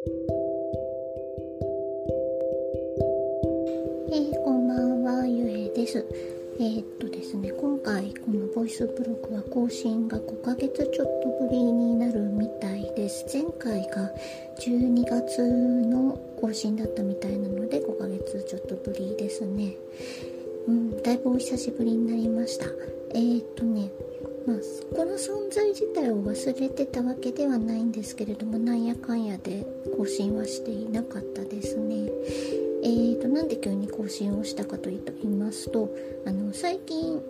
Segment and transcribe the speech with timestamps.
[0.00, 6.06] えー、こんばんは、ゆえです。
[6.58, 13.26] えー、っとですね、今回このボイスブログは更新が5ヶ月ちょっとぶりになるみたいです。
[13.30, 14.10] 前回が
[14.58, 15.46] 12月
[15.84, 19.76] の更新だったみたいなので5ヶ月ちょっとぶりですね。
[20.66, 22.64] うん、だいぶお久しぶりになりました。
[23.12, 23.90] えー、っとね、
[24.46, 24.56] まあ、
[24.96, 32.10] この存在自体を忘れてたわけではないんですけれどもなんやかんやで更新はしていなかったですね。
[32.82, 35.94] えーと、なんで急に更新をしたかと言いますと
[36.26, 37.20] あの最近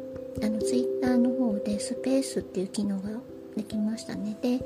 [0.42, 3.10] あの Twitter の方でスペースっていう機能が
[3.56, 4.60] できましたねで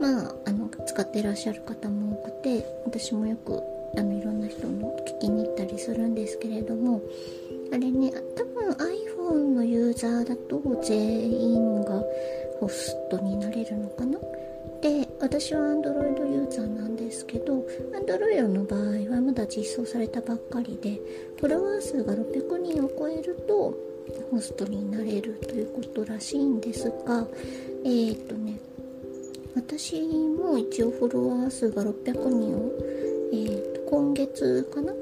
[0.00, 3.60] まああの使ってらっしゃる方も多くて私もよく
[3.98, 7.02] あのいろんな人の聞きに行ったりするんですけれども
[7.70, 12.02] あれね多分 iPhone のユーザーだと全員が
[12.58, 14.18] ホストになれるのかな？
[15.22, 21.00] 私は Android ユーザーなんですけど Android の場合はまだ実装されたばっかりで
[21.38, 23.72] フォロワー数が600人を超えると
[24.32, 27.24] ホストになれるということらしいんですが
[27.84, 28.58] えー、っとね
[29.54, 32.72] 私も一応フォロワー数が600人を、
[33.32, 34.92] えー、と今月かな？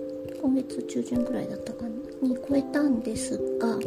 [0.43, 1.89] 今月中旬ぐらいだったかな？
[2.29, 3.79] に超えたんですが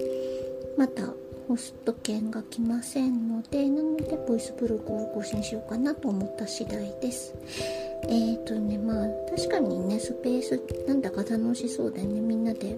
[0.77, 1.13] また
[1.47, 7.33] ホスト券が来ませんのでなのでボイスブログを更新しようかなと思った次第です。
[8.03, 12.19] えーとねまあ確かにねスペースなんだか楽しそうでね。
[12.21, 12.77] みんなで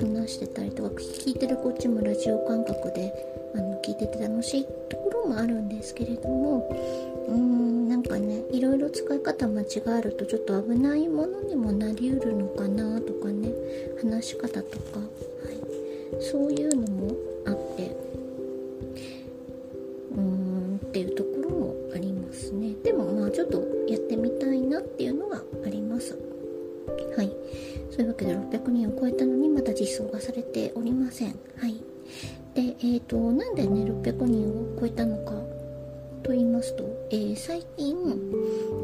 [0.00, 3.12] 話してたりとか聞いてるこっちもラジオ感覚で
[3.54, 6.68] あの聞いてて楽しいところもあるんですけれども
[7.28, 9.66] うーんなんかねいろいろ使い方間違
[9.98, 13.52] えるとちょっと危ないものにもなりうるのかなとかね
[14.02, 15.04] 話し方とか、は
[15.52, 17.96] い、そういうのもあって。
[20.14, 22.74] うーんっていうところもありますね。
[22.82, 26.18] でもまあちょっとやってみたいなっていうのがあります。
[27.16, 27.30] はい。
[27.90, 31.38] そういうわけで600人を超えたのにまだ実装がされておりません。
[31.58, 31.74] はい。
[32.54, 35.32] でえ、ー、となんでね600人を超えたのか
[36.22, 37.96] と言いますと、えー、最近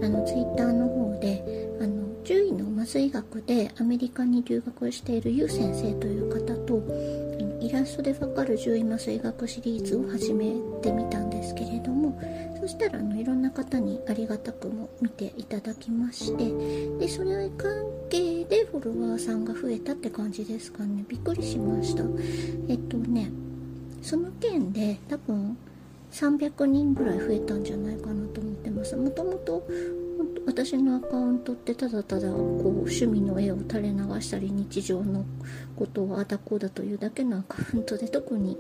[0.02, 1.42] あのツイッターの方で
[1.80, 6.82] あの獣医の麻酔学でアメリカに留学しているユウ先生という方と
[7.60, 12.18] イラストでわかる獣医麻酔学シリーズを始めてみたんですけれども
[12.60, 17.70] そしたらあのいろんな方にありがたくも見ていただきましてでそれ関
[18.10, 21.04] 係でフォロワーさんが増えたって感じですかね。
[21.08, 22.02] びっくりしました。
[22.68, 23.30] えっとね
[24.02, 25.56] その件で多分
[26.12, 28.96] 300人ぐらい増えたんじゃないかなと思ってます。
[28.96, 29.66] もともと
[30.46, 35.24] 私のアカウントってただただこう趣味の絵を垂れ流したり日常の
[35.76, 38.58] ことをあだこうだというだけのアカウントで特に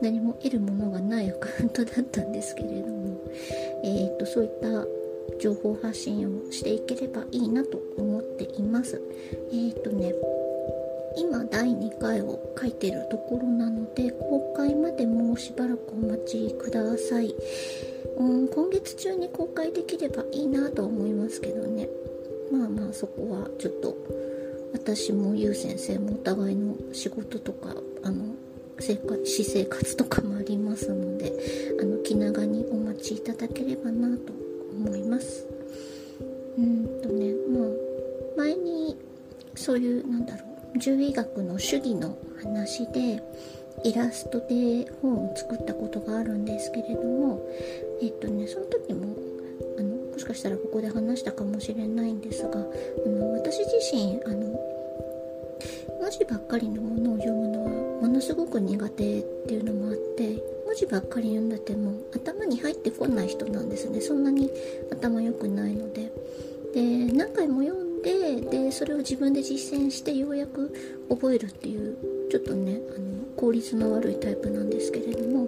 [0.00, 3.20] 何も得るものがないアカウントだったんですけれども、
[3.84, 4.86] えーと、そういった
[5.38, 9.00] 情報発信をしていければいいなと思っています。
[9.50, 10.14] えーとね
[11.16, 17.34] 今第2回を書いてるところなので公開までもうしばらくお待ちください。
[18.16, 21.88] うん今月中に公開できればいいなと思いますけどね。
[22.52, 23.96] まあまあそこはちょっと
[24.72, 28.34] 私もゆう先生もお互いの仕事とかあの
[28.78, 31.32] 生活私生活とかもありますので
[31.80, 34.32] あの気長にお待ちいただければなと
[34.72, 35.46] 思います。
[36.58, 37.68] うんとねまあ
[38.36, 38.96] 前に
[39.54, 43.22] そういうなんだろう獣医学の主義の話で
[43.84, 47.48] イラストで本を作ったことがあるんですけれども
[48.02, 49.33] えっとねその時もあのも
[50.24, 54.58] しかしたらここで話したかもしれないんですがあの私自身あの
[56.00, 57.70] 文字ばっかりのものを読むのは
[58.00, 64.00] ものすごく苦手っていうのもあって文字ばっかり読んでても頭に入ってこない人なんですね。
[64.00, 64.50] そんなに
[64.90, 66.10] 頭良くないので。
[66.72, 70.74] で何回も読んででそれを自分で実践してようやく
[71.08, 71.96] 覚えるっていう
[72.30, 75.46] ちょっとねあの効率の悪いタイプなんですけれども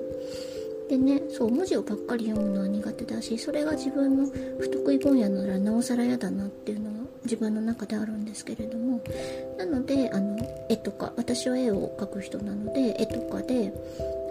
[0.89, 4.27] でねそう文字をばっかり読むのは苦手だしそれが自分の
[4.61, 9.03] 不得意分野ならなおさら嫌だなっていうのは自分の中であるんですけれども
[9.59, 10.39] なのであの
[10.69, 13.73] 絵とか私は絵を描く人なので絵とかで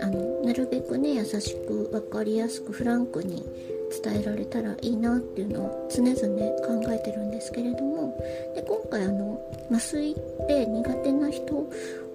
[0.01, 3.43] あのなるべくね優しく分かりやすくフランクに
[4.03, 8.17] 伝えられたらいいなっていうのを常々考えてるんですけれども
[8.55, 11.69] で今回あの麻酔って苦手な人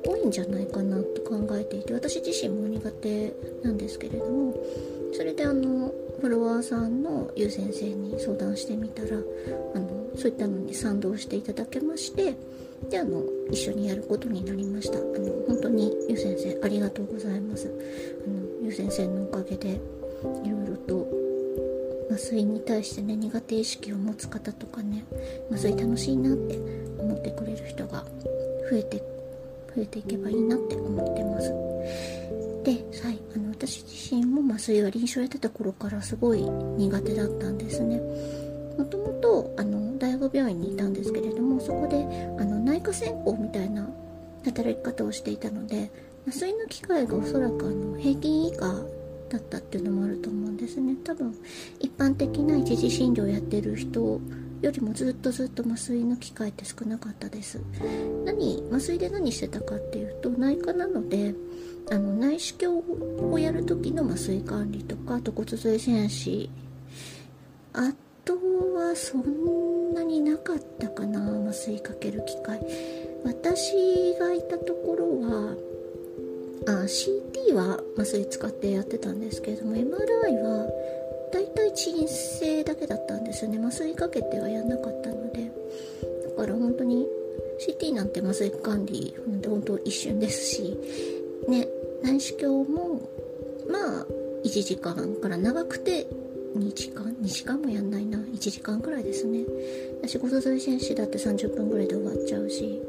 [0.05, 4.55] 多いんじゃないかなと考えていて私自身も苦手なんですけれども
[5.13, 9.09] それであのフォロワーさんのゆう先生に相談してみたら
[9.75, 12.35] あのそういったのに賛同していただけまして
[12.89, 14.99] であの一緒にやることになりました。
[14.99, 17.69] あの本当にゆう先生ありがとうございます。
[17.69, 21.07] あのゆう先生のおかげでいろいろと
[22.11, 25.05] 麻酔に対してね苦手意識を持つ方とかね
[25.51, 26.59] 麻酔楽しいなって
[26.99, 28.05] 思ってくれる人が
[28.71, 29.03] 増えて
[29.75, 31.49] 増えていけばいいなって思ってます。
[32.65, 32.73] で、
[33.03, 38.01] はい、あの私自身も麻酔は臨床やってた頃からすごい苦手だったんですね。
[38.77, 42.05] もともとあの大学病院にいたんですけれどもそこで
[42.39, 43.89] あの内科専攻みたいな
[44.45, 45.91] 働き方をしていたので
[46.27, 48.67] 麻酔の機会がおそらくあの平均以下
[49.29, 50.97] だったっていうのもあると思うんですね。
[51.05, 51.35] 多分
[51.79, 54.21] 一般的な一次診療をやってる人
[54.63, 57.61] よりもずっとずっと麻酔の機会って少なかったです。
[58.25, 61.35] 何麻酔で何してたかっていうと内科なので
[61.91, 62.83] あの内視鏡
[63.33, 66.51] をやる時の麻酔管理とかあと骨髄栓死
[67.73, 67.93] あ
[68.25, 72.61] とはそんなになかったかな麻酔かける機会。
[73.25, 73.75] 私
[74.19, 75.57] がいたところは
[76.67, 80.69] あ CT は麻酔使ってやってたんですけれども MRI は
[81.33, 83.59] 大体鎮静だけだったんですよね。
[83.59, 85.51] 麻酔かけてはやんなかったので。
[86.37, 87.07] だから本当に
[87.61, 90.77] CT なんて麻酔管理なんて本当一瞬ですし
[91.49, 91.69] ね
[92.03, 93.09] 内視鏡も
[93.69, 94.07] まあ
[94.45, 96.07] 1時間から長くて
[96.57, 98.19] 2時間2時間もやんないな。
[98.19, 99.45] 1時間くらいですね。
[100.07, 102.81] 仕事髄戦士だって30分ぐらいで終わっちゃうし。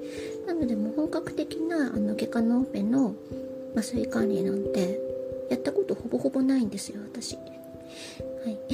[0.47, 3.13] なのでもう本格的なあの外科のオペの
[3.75, 4.99] 麻酔管理なんて
[5.49, 7.37] やったことほぼほぼないんですよ私。
[8.43, 8.57] はい。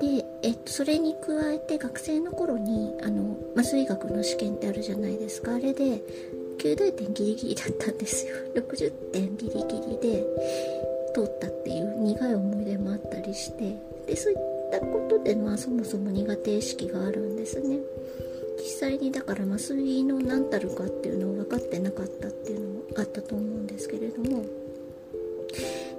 [0.00, 5.54] で、えっと、それに加えて学生の頃にあの麻酔学の試験ってあるじゃないですか。
[5.54, 6.00] あれで
[6.58, 8.34] 9大点ギリギリだったんですよ。
[8.54, 10.26] 60点ギリギリで
[11.14, 13.76] 通ったっていう苦い思い出もあったりして。
[14.06, 14.38] でそういっ
[14.70, 17.80] たことでまあそもそも苦手意識があるんですね。
[18.58, 24.44] 実際にだから麻酔の何たるかっていうのを分かってなかったっていうのもあったと思うんですけれども。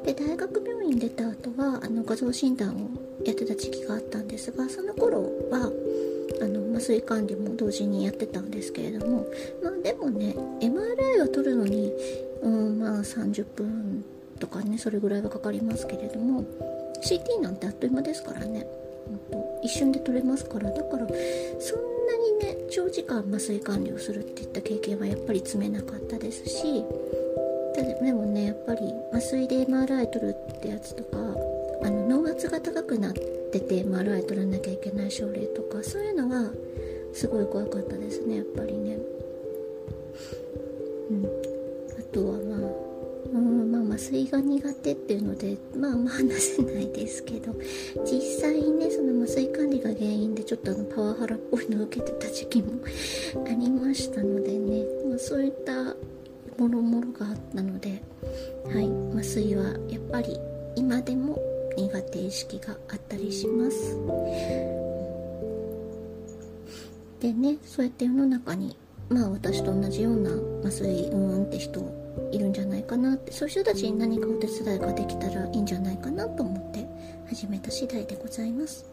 [0.07, 2.89] で大学病院出た後はあの画像診断を
[3.25, 5.69] やってた時期があったんですがその頃は
[6.41, 9.27] あの麻酔管理も同時にやってたんですけれども
[9.61, 11.91] まあでもね MRI を取るのに
[12.41, 14.05] うんまあ30分
[14.39, 16.45] とかねそれぐらいはかかりますけれども
[17.03, 18.65] CT なんてあっという間ですからね
[19.61, 21.05] 一瞬で取れますからだから
[21.59, 26.85] そんなにね長時間麻酔管理をするっていった経験はやっぱり積めなかったですし
[27.83, 31.17] でもねやっぱり麻酔で MRI 取るってやつとか
[31.83, 36.51] あの脳圧が高くなってて MRI 取らなきゃいけない症例とかそういうのは
[37.13, 38.97] すごい怖かったですねやっぱりね。
[41.09, 41.25] うん。
[41.25, 42.87] あとはまあ
[43.33, 47.53] うんまあ麻酔が苦手っていうのでまあまあ話せないですけど
[48.05, 52.73] 実際ねその麻酔管理が原因でちょっとあのパワハラっぽいのを受けてた時期も
[53.45, 55.95] ありましたのでね、まあ、そういった
[56.57, 58.01] もろもろがあったので
[58.65, 60.37] はい麻酔はやっぱり
[60.75, 61.39] 今でも
[61.77, 63.97] 苦手意識があったりします。
[67.19, 68.75] でねそうやって世の中に
[69.09, 70.31] まあ私と同じような
[70.61, 71.81] 麻酔うんうんって人
[72.31, 76.85] いるんじゃないかなってそういう人たちに何かお手伝いができたらいいんじゃないかなと思って
[77.27, 78.85] 始めた次第でございます。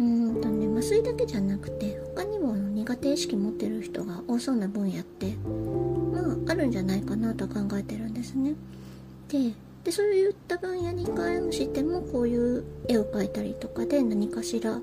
[0.00, 5.36] うんとね麻酔だけじゃなくて他にも苦手意識持ってる人が多そうな分野って
[6.12, 8.54] まああるんじゃないかなと考えてるんですね。
[9.28, 9.52] で
[9.84, 14.78] でそういった分野に関してもこういう絵を描いたりとかで何かしら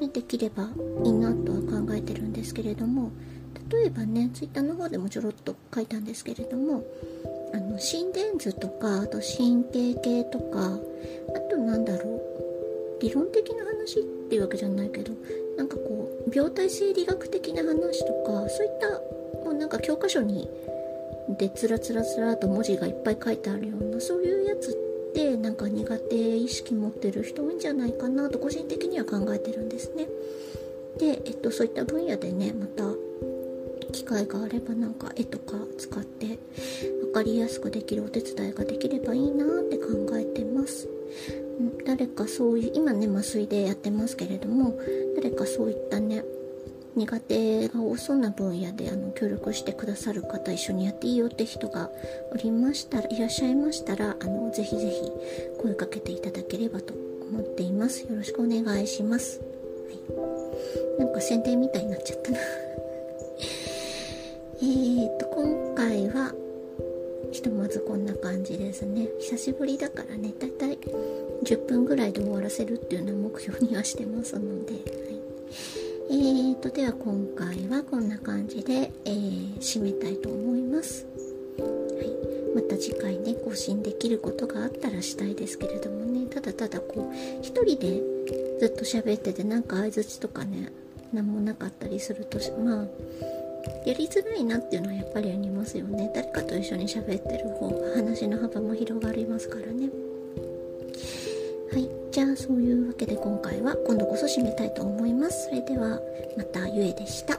[0.00, 0.68] ねできれば
[1.04, 3.10] いいなとは考えてるんですけれども
[3.70, 6.84] 例えばね twitter の方でもちょろっと書いたんですけれども
[7.52, 10.78] あの心電図とかあと神経系とか
[11.36, 15.12] あとなんだろう理論的な話っっていうわけじゃないけど
[15.56, 18.88] なんかこう病態生理学的な話とかそういった
[19.44, 20.48] もうなんか教科書に
[21.38, 24.74] でつらつらつらと文字がいっぱい書いてあるようなそういうやつっ
[25.14, 30.08] てなんか苦手意識持ってる人多いんじゃないかなと個人的には考えてるんですね。
[30.98, 32.84] で、えっと、そういった分野でねまた
[33.92, 36.38] 機会があればなんか絵とか使って
[37.02, 40.88] 分かりやすくできるお手伝いができればいいなって考えてます。
[41.84, 44.78] 誰かそういう今ね麻酔でやってますけれども
[45.16, 46.24] 誰かそういったね
[46.96, 51.90] 苦手が多そうな分野であの協力してくださる方一緒にやっていいよって人が
[52.32, 55.10] おりましたらいらっしゃいましたらあのぜひぜひ
[55.60, 58.02] 声かけていただければと思っています。
[58.02, 59.46] よろしくお願いします、は
[60.98, 62.38] い、なんか宣伝みたいになっちゃったな。
[64.62, 66.32] えーと今回は
[67.34, 69.08] ひとまずこんな感じですね。
[69.18, 70.32] 久しぶりだからね。
[70.38, 70.78] だいたい
[71.42, 74.82] 10分ぐらいで終わらせるっていうのを目標にはしてますので、はい、
[76.10, 81.06] えーとでは今回はこんな感じで、えー、締めたいと思います、
[81.58, 86.26] はい、また次回ね更新できることがあったらしたいですけれどもね。
[86.26, 88.00] ただただこう一人で
[88.60, 90.72] ずっと喋っててなんか相づちとかね
[91.12, 92.86] 何もなかったりするとまあ
[93.84, 96.10] やりづらいなっていうのはやっぱりありますよね。
[96.14, 99.90] 誰かと一緒に喋ってる方が話の幅も広がりますからね。
[101.72, 101.88] はい。
[102.10, 105.46] じゃあそういうわけで今回は今度こそ締めたいと思います。
[105.46, 106.00] それでは
[106.36, 107.38] またゆえでした。